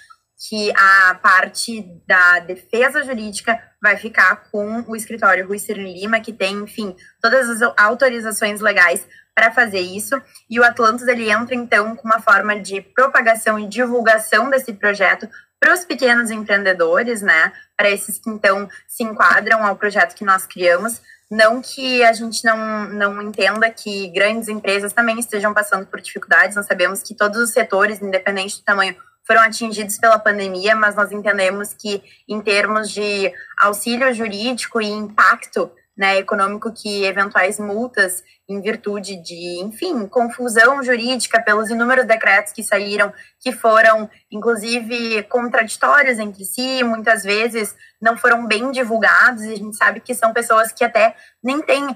que 0.50 0.72
a 0.75 1.15
parte 1.15 1.84
da 2.08 2.39
defesa 2.39 3.03
jurídica 3.03 3.60
vai 3.82 3.98
ficar 3.98 4.50
com 4.51 4.84
o 4.88 4.96
escritório 4.96 5.48
Rui 5.48 5.60
Cirne 5.60 5.94
Lima, 5.94 6.20
que 6.20 6.34
tem, 6.34 6.56
enfim, 6.56 6.96
todas 7.22 7.50
as 7.50 7.74
autorizações 7.77 8.62
legais 8.62 9.08
para 9.38 9.51
fazer 9.51 9.82
isso. 9.82 10.20
E 10.50 10.60
o 10.60 10.63
Atlantis 10.63 11.08
ele 11.08 11.29
entra 11.29 11.53
então 11.53 11.96
com 11.96 12.08
uma 12.08 12.20
forma 12.20 12.60
de 12.60 12.82
propagação 12.82 13.60
e 13.60 13.67
divulgação 13.67 14.50
desse 14.50 14.74
projeto 14.74 15.29
para 15.60 15.75
os 15.75 15.86
pequenos 15.86 16.32
empreendedores, 16.32 17.22
né? 17.22 17.53
Para 17.77 17.91
esses 17.91 18.17
que 18.17 18.32
então 18.32 18.67
se 18.88 19.03
enquadram 19.03 19.63
ao 19.63 19.75
projeto 19.75 20.15
que 20.15 20.25
nós 20.25 20.48
criamos. 20.48 21.00
Não 21.29 21.62
que 21.62 22.03
a 22.03 22.13
gente 22.13 22.44
não, 22.44 22.89
não 22.89 23.22
entenda 23.22 23.70
que 23.70 24.08
grandes 24.08 24.48
empresas 24.48 24.91
também 24.91 25.20
estejam 25.20 25.53
passando 25.53 25.86
por 25.86 26.01
dificuldades, 26.01 26.56
nós 26.56 26.65
sabemos 26.65 27.03
que 27.03 27.13
todos 27.13 27.39
os 27.39 27.51
setores, 27.51 28.01
independente 28.01 28.58
do 28.58 28.63
tamanho, 28.63 28.96
foram 29.24 29.41
atingidos 29.41 30.00
pela 30.00 30.17
pandemia, 30.17 30.75
mas 30.75 30.96
nós 30.96 31.12
entendemos 31.12 31.75
que, 31.75 32.01
em 32.27 32.41
termos 32.41 32.89
de 32.89 33.32
auxílio 33.60 34.12
jurídico 34.13 34.82
e 34.82 34.88
impacto 34.88 35.70
né, 35.98 36.18
econômico 36.18 36.72
que 36.72 37.04
eventuais 37.04 37.60
multas 37.60 38.24
em 38.48 38.62
virtude 38.62 39.22
de, 39.22 39.62
enfim, 39.62 40.08
confusão 40.08 40.82
jurídica 40.82 41.42
pelos 41.42 41.70
inúmeros 41.70 42.06
decretos 42.06 42.54
que 42.54 42.63
saíram, 42.63 43.12
que 43.39 43.51
foram, 43.51 44.10
inclusive, 44.32 45.24
contraditórios 45.24 46.18
entre 46.20 46.46
si, 46.46 46.82
muitas 46.84 47.24
vezes 47.24 47.75
não 48.01 48.16
foram 48.16 48.46
bem 48.46 48.72
divulgados, 48.72 49.44
e 49.44 49.54
a 49.54 49.56
gente 49.58 49.75
sabe 49.75 50.00
que 50.00 50.13
são 50.13 50.32
pessoas 50.32 50.72
que 50.72 50.84
até 50.84 51.16
nem 51.44 51.62
têm 51.62 51.88
uh, 51.88 51.96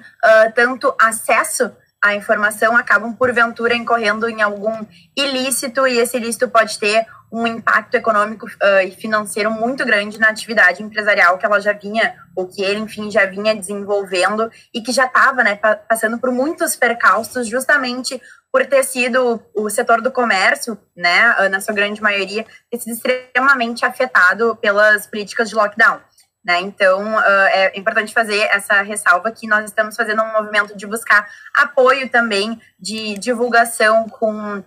tanto 0.53 0.93
acesso 1.00 1.72
à 2.01 2.15
informação, 2.15 2.75
acabam, 2.75 3.13
porventura, 3.13 3.75
incorrendo 3.75 4.27
em 4.27 4.41
algum 4.41 4.86
ilícito, 5.15 5.86
e 5.88 6.00
esse 6.00 6.17
ilícito 6.17 6.50
pode 6.50 6.79
ter 6.79 7.05
um 7.31 7.48
impacto 7.48 7.96
econômico 7.96 8.46
uh, 8.46 8.86
e 8.86 8.91
financeiro 8.91 9.50
muito 9.50 9.86
grande 9.86 10.20
na 10.20 10.29
atividade 10.29 10.84
empresarial 10.84 11.38
que 11.38 11.46
ela 11.46 11.62
já 11.62 11.72
vinha, 11.72 12.13
ou 12.36 12.48
que 12.48 12.62
ele, 12.62 12.79
enfim, 12.79 13.10
já 13.10 13.25
vinha 13.25 13.55
desenvolvendo 13.55 14.51
e 14.74 14.81
que 14.81 14.91
já 14.91 15.05
estava, 15.05 15.43
né, 15.43 15.55
passando 15.88 16.17
por 16.17 16.31
muitos 16.31 16.75
percalços, 16.75 17.48
justamente 17.48 18.22
por 18.51 18.65
ter 18.65 18.84
sido 18.84 19.41
o 19.55 19.70
setor 19.70 20.01
do 20.01 20.12
comércio, 20.12 20.77
né, 20.93 21.48
na 21.50 21.62
sua 21.62 21.74
grande 21.74 22.01
maioria, 22.01 22.46
ter 22.70 22.79
sido 22.79 22.93
extremamente 22.93 23.86
afetado 23.86 24.58
pelas 24.58 25.08
políticas 25.08 25.48
de 25.48 25.55
lockdown. 25.55 26.01
Né? 26.43 26.60
Então, 26.62 27.15
uh, 27.17 27.48
é 27.51 27.77
importante 27.77 28.13
fazer 28.13 28.39
essa 28.51 28.81
ressalva 28.81 29.31
que 29.31 29.48
nós 29.48 29.65
estamos 29.65 29.95
fazendo 29.95 30.24
um 30.24 30.31
movimento 30.31 30.75
de 30.75 30.88
buscar 30.88 31.27
apoio 31.55 32.10
também 32.10 32.60
de 32.79 33.13
divulgação 33.19 34.10
com 34.10 34.63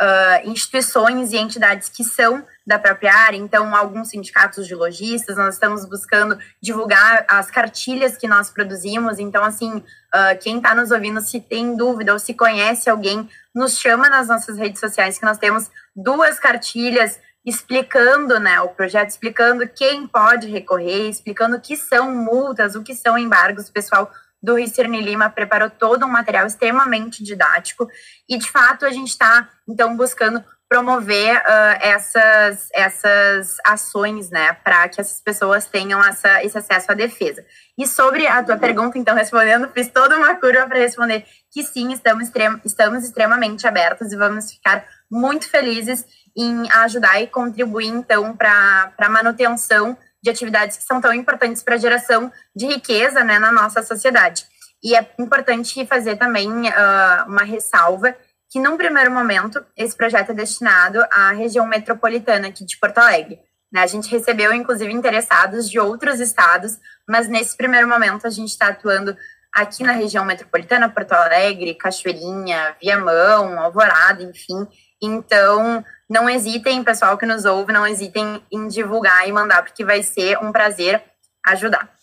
uh, 0.00 0.48
instituições 0.48 1.32
e 1.32 1.36
entidades 1.36 1.88
que 1.88 2.04
são 2.04 2.46
da 2.66 2.78
própria 2.78 3.14
área, 3.14 3.36
então 3.36 3.74
alguns 3.74 4.08
sindicatos 4.08 4.66
de 4.66 4.74
lojistas, 4.74 5.36
nós 5.36 5.54
estamos 5.54 5.84
buscando 5.84 6.38
divulgar 6.60 7.24
as 7.28 7.50
cartilhas 7.50 8.16
que 8.16 8.26
nós 8.26 8.50
produzimos, 8.50 9.18
então 9.18 9.44
assim, 9.44 9.76
uh, 9.76 10.38
quem 10.40 10.58
está 10.58 10.74
nos 10.74 10.90
ouvindo, 10.90 11.20
se 11.20 11.40
tem 11.40 11.76
dúvida 11.76 12.12
ou 12.12 12.18
se 12.18 12.34
conhece 12.34 12.90
alguém, 12.90 13.28
nos 13.54 13.78
chama 13.78 14.08
nas 14.08 14.28
nossas 14.28 14.58
redes 14.58 14.80
sociais, 14.80 15.18
que 15.18 15.24
nós 15.24 15.38
temos 15.38 15.70
duas 15.94 16.38
cartilhas 16.38 17.18
explicando 17.46 18.40
né, 18.40 18.60
o 18.60 18.70
projeto, 18.70 19.08
explicando 19.08 19.68
quem 19.68 20.06
pode 20.08 20.48
recorrer, 20.48 21.08
explicando 21.08 21.56
o 21.56 21.60
que 21.60 21.76
são 21.76 22.12
multas, 22.12 22.74
o 22.74 22.82
que 22.82 22.92
são 22.92 23.16
embargos, 23.16 23.68
o 23.68 23.72
pessoal 23.72 24.10
do 24.42 24.56
Ricerne 24.56 25.00
Lima 25.00 25.30
preparou 25.30 25.70
todo 25.70 26.04
um 26.04 26.10
material 26.10 26.46
extremamente 26.46 27.22
didático 27.22 27.88
e, 28.28 28.36
de 28.36 28.50
fato, 28.50 28.84
a 28.84 28.90
gente 28.90 29.08
está, 29.08 29.48
então, 29.66 29.96
buscando 29.96 30.44
promover 30.68 31.36
uh, 31.36 31.78
essas, 31.80 32.68
essas 32.72 33.56
ações, 33.64 34.30
né, 34.30 34.52
para 34.64 34.88
que 34.88 35.00
essas 35.00 35.20
pessoas 35.20 35.66
tenham 35.66 36.04
essa, 36.04 36.42
esse 36.42 36.58
acesso 36.58 36.90
à 36.90 36.94
defesa. 36.94 37.44
E 37.78 37.86
sobre 37.86 38.26
a 38.26 38.42
tua 38.42 38.56
pergunta, 38.56 38.98
então, 38.98 39.14
respondendo, 39.14 39.70
fiz 39.72 39.88
toda 39.88 40.16
uma 40.16 40.34
curva 40.34 40.66
para 40.66 40.78
responder 40.78 41.24
que 41.52 41.62
sim, 41.62 41.92
estamos, 41.92 42.24
extrem 42.24 42.60
estamos 42.64 43.04
extremamente 43.04 43.66
abertos 43.66 44.12
e 44.12 44.16
vamos 44.16 44.50
ficar 44.50 44.84
muito 45.10 45.48
felizes 45.48 46.04
em 46.36 46.70
ajudar 46.70 47.20
e 47.20 47.26
contribuir, 47.26 47.86
então, 47.86 48.36
para 48.36 48.92
a 48.98 49.08
manutenção 49.08 49.96
de 50.22 50.30
atividades 50.30 50.76
que 50.76 50.84
são 50.84 51.00
tão 51.00 51.12
importantes 51.14 51.62
para 51.62 51.76
a 51.76 51.78
geração 51.78 52.32
de 52.54 52.66
riqueza 52.66 53.22
né, 53.22 53.38
na 53.38 53.52
nossa 53.52 53.82
sociedade. 53.82 54.44
E 54.82 54.94
é 54.94 55.14
importante 55.18 55.86
fazer 55.86 56.16
também 56.16 56.48
uh, 56.48 57.26
uma 57.26 57.42
ressalva 57.42 58.14
que, 58.50 58.60
num 58.60 58.76
primeiro 58.76 59.10
momento, 59.10 59.64
esse 59.76 59.96
projeto 59.96 60.30
é 60.30 60.34
destinado 60.34 61.04
à 61.10 61.32
região 61.32 61.66
metropolitana 61.66 62.48
aqui 62.48 62.64
de 62.64 62.76
Porto 62.76 62.98
Alegre. 62.98 63.40
Né? 63.72 63.82
A 63.82 63.86
gente 63.86 64.10
recebeu, 64.10 64.52
inclusive, 64.52 64.92
interessados 64.92 65.68
de 65.68 65.78
outros 65.78 66.20
estados, 66.20 66.78
mas 67.08 67.28
nesse 67.28 67.56
primeiro 67.56 67.88
momento 67.88 68.26
a 68.26 68.30
gente 68.30 68.50
está 68.50 68.68
atuando 68.68 69.16
aqui 69.52 69.82
na 69.82 69.92
região 69.92 70.24
metropolitana, 70.24 70.88
Porto 70.88 71.12
Alegre, 71.12 71.74
Cachoeirinha, 71.74 72.76
Viamão, 72.80 73.58
Alvorada, 73.58 74.22
enfim. 74.22 74.66
Então, 75.02 75.84
não 76.08 76.28
hesitem, 76.28 76.84
pessoal 76.84 77.18
que 77.18 77.26
nos 77.26 77.44
ouve, 77.44 77.72
não 77.72 77.86
hesitem 77.86 78.42
em 78.50 78.68
divulgar 78.68 79.28
e 79.28 79.32
mandar, 79.32 79.62
porque 79.62 79.84
vai 79.84 80.02
ser 80.02 80.38
um 80.38 80.52
prazer 80.52 81.02
ajudar. 81.46 81.94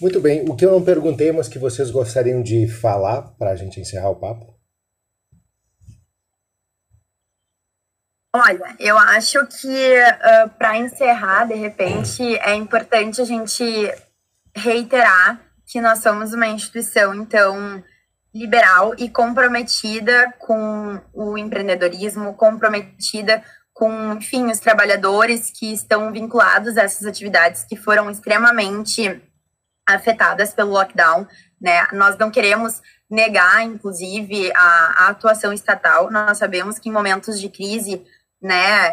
Muito 0.00 0.20
bem. 0.20 0.44
O 0.48 0.56
que 0.56 0.64
eu 0.64 0.72
não 0.72 0.84
perguntei, 0.84 1.32
mas 1.32 1.48
que 1.48 1.58
vocês 1.58 1.90
gostariam 1.90 2.42
de 2.42 2.68
falar 2.68 3.22
para 3.38 3.50
a 3.50 3.56
gente 3.56 3.80
encerrar 3.80 4.10
o 4.10 4.16
papo? 4.16 4.54
Olha, 8.36 8.74
eu 8.80 8.98
acho 8.98 9.46
que 9.46 9.68
uh, 9.68 10.50
para 10.58 10.76
encerrar, 10.76 11.44
de 11.44 11.54
repente, 11.54 12.36
é 12.38 12.52
importante 12.52 13.20
a 13.20 13.24
gente 13.24 13.64
reiterar 14.56 15.40
que 15.64 15.80
nós 15.80 16.00
somos 16.00 16.32
uma 16.32 16.48
instituição, 16.48 17.14
então, 17.14 17.82
liberal 18.34 18.94
e 18.98 19.08
comprometida 19.08 20.34
com 20.40 21.00
o 21.12 21.38
empreendedorismo, 21.38 22.34
comprometida 22.34 23.44
com, 23.72 24.14
enfim, 24.14 24.50
os 24.50 24.58
trabalhadores 24.58 25.50
que 25.50 25.72
estão 25.72 26.12
vinculados 26.12 26.76
a 26.76 26.82
essas 26.82 27.06
atividades 27.06 27.64
que 27.64 27.76
foram 27.76 28.10
extremamente 28.10 29.22
afetadas 29.86 30.52
pelo 30.52 30.72
lockdown, 30.72 31.26
né? 31.60 31.86
Nós 31.92 32.16
não 32.16 32.30
queremos 32.30 32.80
negar, 33.08 33.62
inclusive, 33.62 34.50
a, 34.54 35.04
a 35.04 35.08
atuação 35.08 35.52
estatal. 35.52 36.10
Nós 36.10 36.38
sabemos 36.38 36.78
que 36.78 36.88
em 36.88 36.92
momentos 36.92 37.40
de 37.40 37.48
crise, 37.48 38.04
né, 38.40 38.92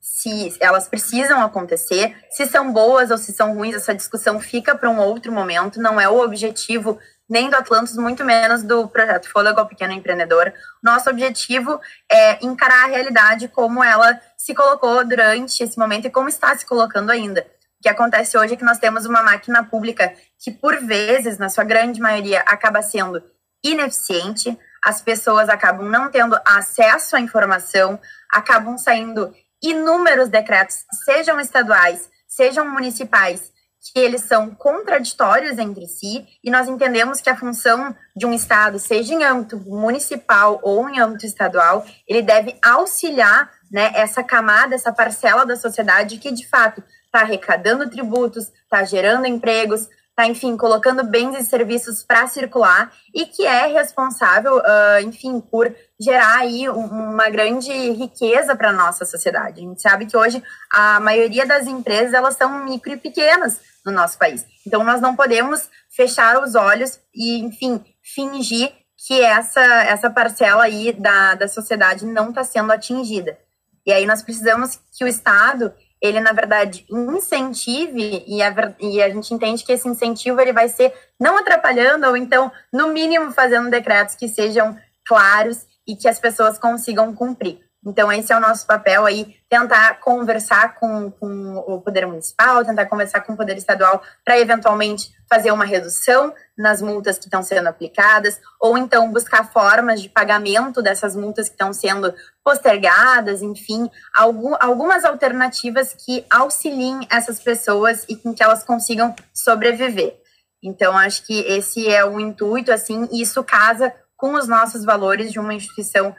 se 0.00 0.56
elas 0.60 0.88
precisam 0.88 1.42
acontecer, 1.42 2.16
se 2.30 2.46
são 2.46 2.72
boas 2.72 3.10
ou 3.10 3.18
se 3.18 3.32
são 3.32 3.54
ruins, 3.54 3.74
essa 3.74 3.94
discussão 3.94 4.40
fica 4.40 4.74
para 4.74 4.90
um 4.90 4.98
outro 4.98 5.32
momento, 5.32 5.80
não 5.80 6.00
é 6.00 6.08
o 6.08 6.20
objetivo 6.20 6.98
nem 7.32 7.48
do 7.48 7.56
Atlantis, 7.56 7.96
muito 7.96 8.22
menos 8.26 8.62
do 8.62 8.86
projeto 8.86 9.26
Fôlego 9.30 9.58
ao 9.58 9.66
Pequeno 9.66 9.94
Empreendedor. 9.94 10.52
Nosso 10.82 11.08
objetivo 11.08 11.80
é 12.06 12.44
encarar 12.44 12.84
a 12.84 12.88
realidade 12.88 13.48
como 13.48 13.82
ela 13.82 14.20
se 14.36 14.54
colocou 14.54 15.02
durante 15.02 15.62
esse 15.62 15.78
momento 15.78 16.06
e 16.06 16.10
como 16.10 16.28
está 16.28 16.54
se 16.54 16.66
colocando 16.66 17.08
ainda. 17.08 17.40
O 17.80 17.82
que 17.82 17.88
acontece 17.88 18.36
hoje 18.36 18.52
é 18.52 18.56
que 18.58 18.64
nós 18.64 18.78
temos 18.78 19.06
uma 19.06 19.22
máquina 19.22 19.64
pública 19.64 20.12
que, 20.38 20.50
por 20.50 20.76
vezes, 20.84 21.38
na 21.38 21.48
sua 21.48 21.64
grande 21.64 22.02
maioria, 22.02 22.40
acaba 22.40 22.82
sendo 22.82 23.22
ineficiente, 23.64 24.58
as 24.84 25.00
pessoas 25.00 25.48
acabam 25.48 25.88
não 25.88 26.10
tendo 26.10 26.38
acesso 26.44 27.16
à 27.16 27.20
informação, 27.20 27.98
acabam 28.30 28.76
saindo 28.76 29.34
inúmeros 29.62 30.28
decretos, 30.28 30.84
sejam 31.02 31.40
estaduais, 31.40 32.10
sejam 32.28 32.68
municipais, 32.68 33.51
que 33.90 33.98
eles 33.98 34.22
são 34.22 34.54
contraditórios 34.54 35.58
entre 35.58 35.86
si, 35.86 36.26
e 36.42 36.50
nós 36.50 36.68
entendemos 36.68 37.20
que 37.20 37.28
a 37.28 37.36
função 37.36 37.94
de 38.14 38.24
um 38.24 38.32
Estado, 38.32 38.78
seja 38.78 39.12
em 39.12 39.24
âmbito 39.24 39.58
municipal 39.58 40.60
ou 40.62 40.88
em 40.88 41.00
âmbito 41.00 41.26
estadual, 41.26 41.84
ele 42.06 42.22
deve 42.22 42.56
auxiliar 42.62 43.50
né, 43.70 43.90
essa 43.94 44.22
camada, 44.22 44.74
essa 44.74 44.92
parcela 44.92 45.44
da 45.44 45.56
sociedade 45.56 46.18
que 46.18 46.30
de 46.30 46.46
fato 46.46 46.82
está 47.06 47.20
arrecadando 47.20 47.90
tributos, 47.90 48.52
está 48.64 48.84
gerando 48.84 49.26
empregos, 49.26 49.88
está, 50.22 50.26
enfim, 50.26 50.56
colocando 50.56 51.04
bens 51.04 51.36
e 51.36 51.44
serviços 51.44 52.02
para 52.02 52.26
circular 52.26 52.92
e 53.14 53.26
que 53.26 53.44
é 53.44 53.66
responsável, 53.66 54.58
uh, 54.58 55.00
enfim, 55.04 55.40
por 55.40 55.74
gerar 56.00 56.38
aí 56.38 56.68
uma 56.68 57.28
grande 57.28 57.72
riqueza 57.92 58.54
para 58.54 58.72
nossa 58.72 59.04
sociedade. 59.04 59.60
A 59.60 59.64
gente 59.64 59.82
sabe 59.82 60.06
que 60.06 60.16
hoje 60.16 60.42
a 60.72 61.00
maioria 61.00 61.46
das 61.46 61.66
empresas 61.66 62.14
elas 62.14 62.36
são 62.36 62.64
micro 62.64 62.92
e 62.92 62.96
pequenas 62.96 63.60
no 63.84 63.92
nosso 63.92 64.18
país. 64.18 64.46
Então 64.66 64.84
nós 64.84 65.00
não 65.00 65.16
podemos 65.16 65.68
fechar 65.94 66.42
os 66.42 66.54
olhos 66.54 67.00
e, 67.14 67.40
enfim, 67.40 67.84
fingir 68.14 68.72
que 69.06 69.20
essa, 69.20 69.60
essa 69.60 70.08
parcela 70.08 70.62
aí 70.64 70.92
da, 70.92 71.34
da 71.34 71.48
sociedade 71.48 72.06
não 72.06 72.28
está 72.28 72.44
sendo 72.44 72.72
atingida. 72.72 73.36
E 73.84 73.92
aí 73.92 74.06
nós 74.06 74.22
precisamos 74.22 74.78
que 74.96 75.04
o 75.04 75.08
Estado, 75.08 75.72
ele, 76.02 76.18
na 76.18 76.32
verdade, 76.32 76.84
incentive, 76.90 78.24
e 78.26 78.42
a, 78.42 78.74
e 78.80 79.00
a 79.00 79.08
gente 79.08 79.32
entende 79.32 79.62
que 79.62 79.72
esse 79.72 79.88
incentivo 79.88 80.40
ele 80.40 80.52
vai 80.52 80.68
ser 80.68 80.92
não 81.18 81.38
atrapalhando, 81.38 82.08
ou 82.08 82.16
então, 82.16 82.50
no 82.72 82.88
mínimo, 82.88 83.30
fazendo 83.30 83.70
decretos 83.70 84.16
que 84.16 84.28
sejam 84.28 84.76
claros 85.06 85.64
e 85.86 85.94
que 85.94 86.08
as 86.08 86.18
pessoas 86.18 86.58
consigam 86.58 87.14
cumprir. 87.14 87.60
Então, 87.84 88.12
esse 88.12 88.32
é 88.32 88.36
o 88.36 88.40
nosso 88.40 88.64
papel 88.64 89.04
aí, 89.04 89.34
tentar 89.48 89.98
conversar 89.98 90.76
com, 90.76 91.10
com 91.10 91.56
o 91.66 91.80
poder 91.80 92.06
municipal, 92.06 92.64
tentar 92.64 92.86
conversar 92.86 93.22
com 93.22 93.32
o 93.32 93.36
poder 93.36 93.56
estadual 93.56 94.00
para 94.24 94.38
eventualmente 94.38 95.10
fazer 95.28 95.50
uma 95.50 95.64
redução 95.64 96.32
nas 96.56 96.80
multas 96.80 97.18
que 97.18 97.24
estão 97.24 97.42
sendo 97.42 97.66
aplicadas, 97.66 98.40
ou 98.60 98.78
então 98.78 99.10
buscar 99.10 99.50
formas 99.50 100.00
de 100.00 100.08
pagamento 100.08 100.80
dessas 100.80 101.16
multas 101.16 101.48
que 101.48 101.54
estão 101.54 101.72
sendo 101.72 102.14
postergadas, 102.44 103.42
enfim, 103.42 103.90
algum, 104.14 104.54
algumas 104.60 105.04
alternativas 105.04 105.92
que 105.92 106.24
auxiliem 106.30 107.00
essas 107.10 107.40
pessoas 107.40 108.04
e 108.08 108.14
com 108.14 108.32
que 108.32 108.44
elas 108.44 108.62
consigam 108.62 109.12
sobreviver. 109.34 110.20
Então, 110.62 110.96
acho 110.96 111.26
que 111.26 111.40
esse 111.40 111.88
é 111.88 112.04
o 112.04 112.20
intuito, 112.20 112.70
assim, 112.70 113.08
e 113.10 113.22
isso 113.22 113.42
casa 113.42 113.92
com 114.16 114.34
os 114.34 114.46
nossos 114.46 114.84
valores 114.84 115.32
de 115.32 115.40
uma 115.40 115.52
instituição 115.52 116.14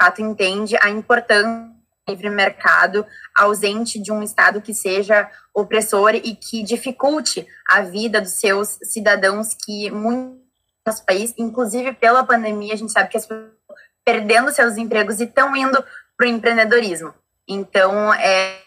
fato 0.00 0.22
entende 0.22 0.76
a 0.80 0.88
importância 0.88 1.74
do 2.06 2.10
livre 2.10 2.30
mercado 2.30 3.04
ausente 3.36 4.00
de 4.00 4.10
um 4.10 4.22
Estado 4.22 4.62
que 4.62 4.72
seja 4.72 5.30
opressor 5.52 6.14
e 6.14 6.34
que 6.34 6.62
dificulte 6.62 7.46
a 7.68 7.82
vida 7.82 8.20
dos 8.20 8.32
seus 8.32 8.78
cidadãos 8.84 9.54
que 9.54 9.90
muito 9.90 10.40
nosso 10.86 11.04
país, 11.04 11.34
inclusive 11.36 11.92
pela 11.92 12.24
pandemia, 12.24 12.72
a 12.72 12.76
gente 12.76 12.92
sabe 12.92 13.10
que 13.10 13.16
as 13.16 13.26
pessoas 13.26 13.50
perdendo 14.04 14.50
seus 14.50 14.76
empregos 14.76 15.20
e 15.20 15.24
estão 15.24 15.54
indo 15.54 15.84
para 16.16 16.26
o 16.26 16.30
empreendedorismo. 16.30 17.14
Então, 17.46 18.12
é 18.14 18.58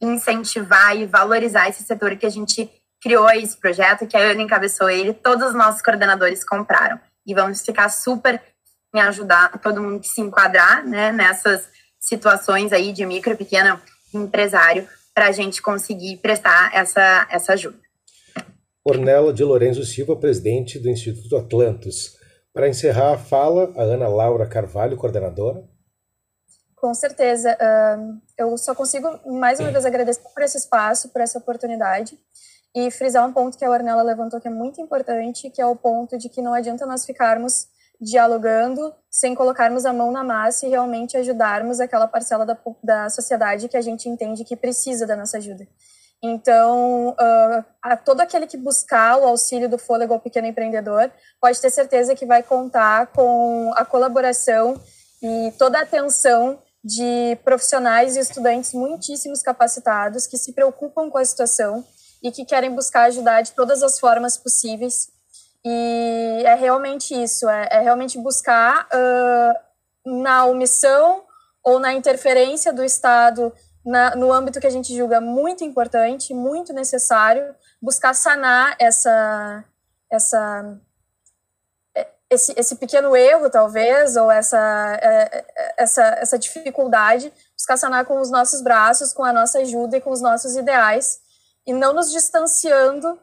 incentivar 0.00 0.96
e 0.96 1.06
valorizar 1.06 1.68
esse 1.68 1.82
setor 1.84 2.16
que 2.16 2.26
a 2.26 2.30
gente 2.30 2.70
criou 3.00 3.30
esse 3.30 3.56
projeto, 3.56 4.06
que 4.06 4.16
a 4.16 4.20
Ana 4.20 4.42
encabeçou 4.42 4.90
ele, 4.90 5.14
todos 5.14 5.48
os 5.48 5.54
nossos 5.54 5.80
coordenadores 5.80 6.44
compraram. 6.44 7.00
E 7.24 7.34
vamos 7.34 7.62
ficar 7.62 7.88
super 7.88 8.42
em 8.94 9.00
ajudar 9.00 9.58
todo 9.60 9.82
mundo 9.82 10.00
que 10.00 10.08
se 10.08 10.20
enquadrar 10.20 10.86
né, 10.86 11.12
nessas 11.12 11.68
situações 12.00 12.72
aí 12.72 12.92
de 12.92 13.04
micro 13.04 13.32
e 13.32 13.36
pequeno 13.36 13.80
empresário 14.14 14.88
para 15.14 15.26
a 15.26 15.32
gente 15.32 15.60
conseguir 15.60 16.16
prestar 16.18 16.70
essa, 16.74 17.26
essa 17.30 17.52
ajuda. 17.52 17.78
Ornella 18.84 19.32
de 19.32 19.44
Lourenço 19.44 19.84
Silva, 19.84 20.16
presidente 20.16 20.78
do 20.78 20.88
Instituto 20.88 21.36
Atlantos. 21.36 22.16
Para 22.54 22.68
encerrar 22.68 23.14
a 23.14 23.18
fala, 23.18 23.72
a 23.76 23.82
Ana 23.82 24.08
Laura 24.08 24.46
Carvalho, 24.48 24.96
coordenadora. 24.96 25.62
Com 26.74 26.94
certeza. 26.94 27.56
eu 28.38 28.56
só 28.56 28.74
consigo, 28.74 29.08
mais 29.26 29.60
uma 29.60 29.70
vez, 29.70 29.84
agradecer 29.84 30.22
por 30.32 30.42
esse 30.42 30.56
espaço, 30.56 31.08
por 31.10 31.20
essa 31.20 31.38
oportunidade 31.38 32.16
e 32.74 32.90
frisar 32.90 33.26
um 33.26 33.32
ponto 33.32 33.58
que 33.58 33.64
a 33.64 33.70
Ornella 33.70 34.02
levantou 34.02 34.40
que 34.40 34.48
é 34.48 34.50
muito 34.50 34.80
importante, 34.80 35.50
que 35.50 35.60
é 35.60 35.66
o 35.66 35.76
ponto 35.76 36.16
de 36.16 36.28
que 36.28 36.40
não 36.40 36.54
adianta 36.54 36.86
nós 36.86 37.04
ficarmos 37.04 37.66
dialogando, 38.00 38.94
sem 39.10 39.34
colocarmos 39.34 39.84
a 39.84 39.92
mão 39.92 40.12
na 40.12 40.22
massa 40.22 40.66
e 40.66 40.70
realmente 40.70 41.16
ajudarmos 41.16 41.80
aquela 41.80 42.06
parcela 42.06 42.46
da, 42.46 42.56
da 42.82 43.10
sociedade 43.10 43.68
que 43.68 43.76
a 43.76 43.80
gente 43.80 44.08
entende 44.08 44.44
que 44.44 44.56
precisa 44.56 45.06
da 45.06 45.16
nossa 45.16 45.38
ajuda. 45.38 45.66
Então, 46.22 47.10
uh, 47.10 47.64
todo 48.04 48.20
aquele 48.20 48.46
que 48.46 48.56
buscar 48.56 49.18
o 49.18 49.24
auxílio 49.24 49.68
do 49.68 49.78
fôlego 49.78 50.14
ao 50.14 50.20
pequeno 50.20 50.48
empreendedor 50.48 51.10
pode 51.40 51.60
ter 51.60 51.70
certeza 51.70 52.14
que 52.14 52.26
vai 52.26 52.42
contar 52.42 53.08
com 53.08 53.72
a 53.76 53.84
colaboração 53.84 54.80
e 55.22 55.52
toda 55.58 55.78
a 55.78 55.82
atenção 55.82 56.60
de 56.82 57.36
profissionais 57.44 58.16
e 58.16 58.20
estudantes 58.20 58.72
muitíssimos 58.72 59.42
capacitados 59.42 60.26
que 60.26 60.38
se 60.38 60.52
preocupam 60.52 61.08
com 61.10 61.18
a 61.18 61.24
situação 61.24 61.84
e 62.22 62.32
que 62.32 62.44
querem 62.44 62.74
buscar 62.74 63.04
ajudar 63.04 63.42
de 63.42 63.52
todas 63.52 63.82
as 63.82 63.98
formas 63.98 64.36
possíveis 64.36 65.08
e 65.70 66.42
é 66.46 66.54
realmente 66.54 67.14
isso, 67.14 67.48
é, 67.48 67.68
é 67.70 67.80
realmente 67.80 68.18
buscar 68.18 68.86
uh, 68.86 70.20
na 70.22 70.46
omissão 70.46 71.24
ou 71.62 71.78
na 71.78 71.92
interferência 71.92 72.72
do 72.72 72.82
Estado 72.82 73.52
na, 73.88 74.14
no 74.14 74.30
âmbito 74.30 74.60
que 74.60 74.66
a 74.66 74.70
gente 74.70 74.94
julga 74.94 75.18
muito 75.20 75.64
importante, 75.64 76.34
muito 76.34 76.74
necessário, 76.74 77.54
buscar 77.80 78.14
sanar 78.14 78.76
essa, 78.78 79.64
essa, 80.10 80.78
é, 81.96 82.06
esse, 82.28 82.52
esse 82.54 82.76
pequeno 82.76 83.16
erro, 83.16 83.48
talvez, 83.48 84.14
ou 84.16 84.30
essa, 84.30 84.98
é, 85.00 85.38
é, 85.38 85.74
essa, 85.78 86.02
essa 86.04 86.38
dificuldade, 86.38 87.32
buscar 87.56 87.78
sanar 87.78 88.04
com 88.04 88.20
os 88.20 88.30
nossos 88.30 88.60
braços, 88.60 89.14
com 89.14 89.24
a 89.24 89.32
nossa 89.32 89.60
ajuda 89.60 89.96
e 89.96 90.00
com 90.00 90.10
os 90.10 90.20
nossos 90.20 90.54
ideais, 90.54 91.20
e 91.66 91.72
não 91.72 91.94
nos 91.94 92.12
distanciando 92.12 93.18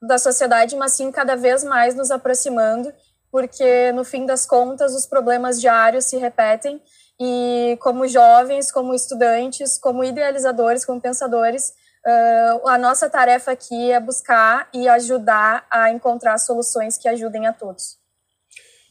da 0.00 0.18
sociedade, 0.18 0.76
mas 0.76 0.92
sim 0.92 1.10
cada 1.10 1.36
vez 1.36 1.64
mais 1.64 1.94
nos 1.94 2.10
aproximando, 2.10 2.92
porque 3.30 3.92
no 3.92 4.04
fim 4.04 4.26
das 4.26 4.46
contas 4.46 4.94
os 4.94 5.06
problemas 5.06 5.60
diários 5.60 6.04
se 6.04 6.16
repetem 6.16 6.80
e 7.20 7.76
como 7.80 8.06
jovens, 8.06 8.70
como 8.70 8.94
estudantes, 8.94 9.78
como 9.78 10.04
idealizadores, 10.04 10.84
como 10.84 11.00
pensadores, 11.00 11.72
uh, 12.06 12.68
a 12.68 12.78
nossa 12.78 13.08
tarefa 13.08 13.52
aqui 13.52 13.90
é 13.90 13.98
buscar 13.98 14.68
e 14.72 14.86
ajudar 14.88 15.66
a 15.70 15.90
encontrar 15.90 16.38
soluções 16.38 16.98
que 16.98 17.08
ajudem 17.08 17.46
a 17.46 17.52
todos. 17.52 17.96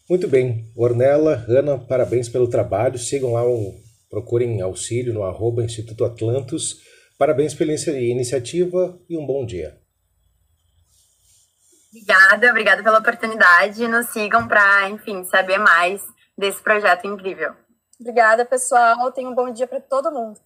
Muito 0.09 0.27
bem. 0.27 0.71
Ornella, 0.75 1.43
Ana, 1.47 1.79
parabéns 1.79 2.29
pelo 2.29 2.47
trabalho. 2.47 2.99
Sigam 2.99 3.33
lá, 3.33 3.47
um, 3.47 3.75
procurem 4.09 4.61
auxílio 4.61 5.13
no 5.13 5.23
arroba 5.23 5.63
Instituto 5.63 6.05
Atlantos. 6.05 6.77
Parabéns 7.17 7.53
pela 7.53 7.73
iniciativa 7.73 8.99
e 9.09 9.17
um 9.17 9.25
bom 9.25 9.45
dia. 9.45 9.84
Obrigada, 11.95 12.49
obrigada 12.49 12.83
pela 12.83 12.99
oportunidade. 12.99 13.87
Nos 13.87 14.07
sigam 14.07 14.45
para, 14.49 14.89
enfim, 14.89 15.23
saber 15.23 15.57
mais 15.57 16.05
desse 16.37 16.61
projeto 16.61 17.07
incrível. 17.07 17.53
Obrigada, 17.97 18.43
pessoal. 18.43 19.09
Tenha 19.13 19.29
um 19.29 19.33
bom 19.33 19.49
dia 19.49 19.65
para 19.65 19.79
todo 19.79 20.11
mundo. 20.11 20.37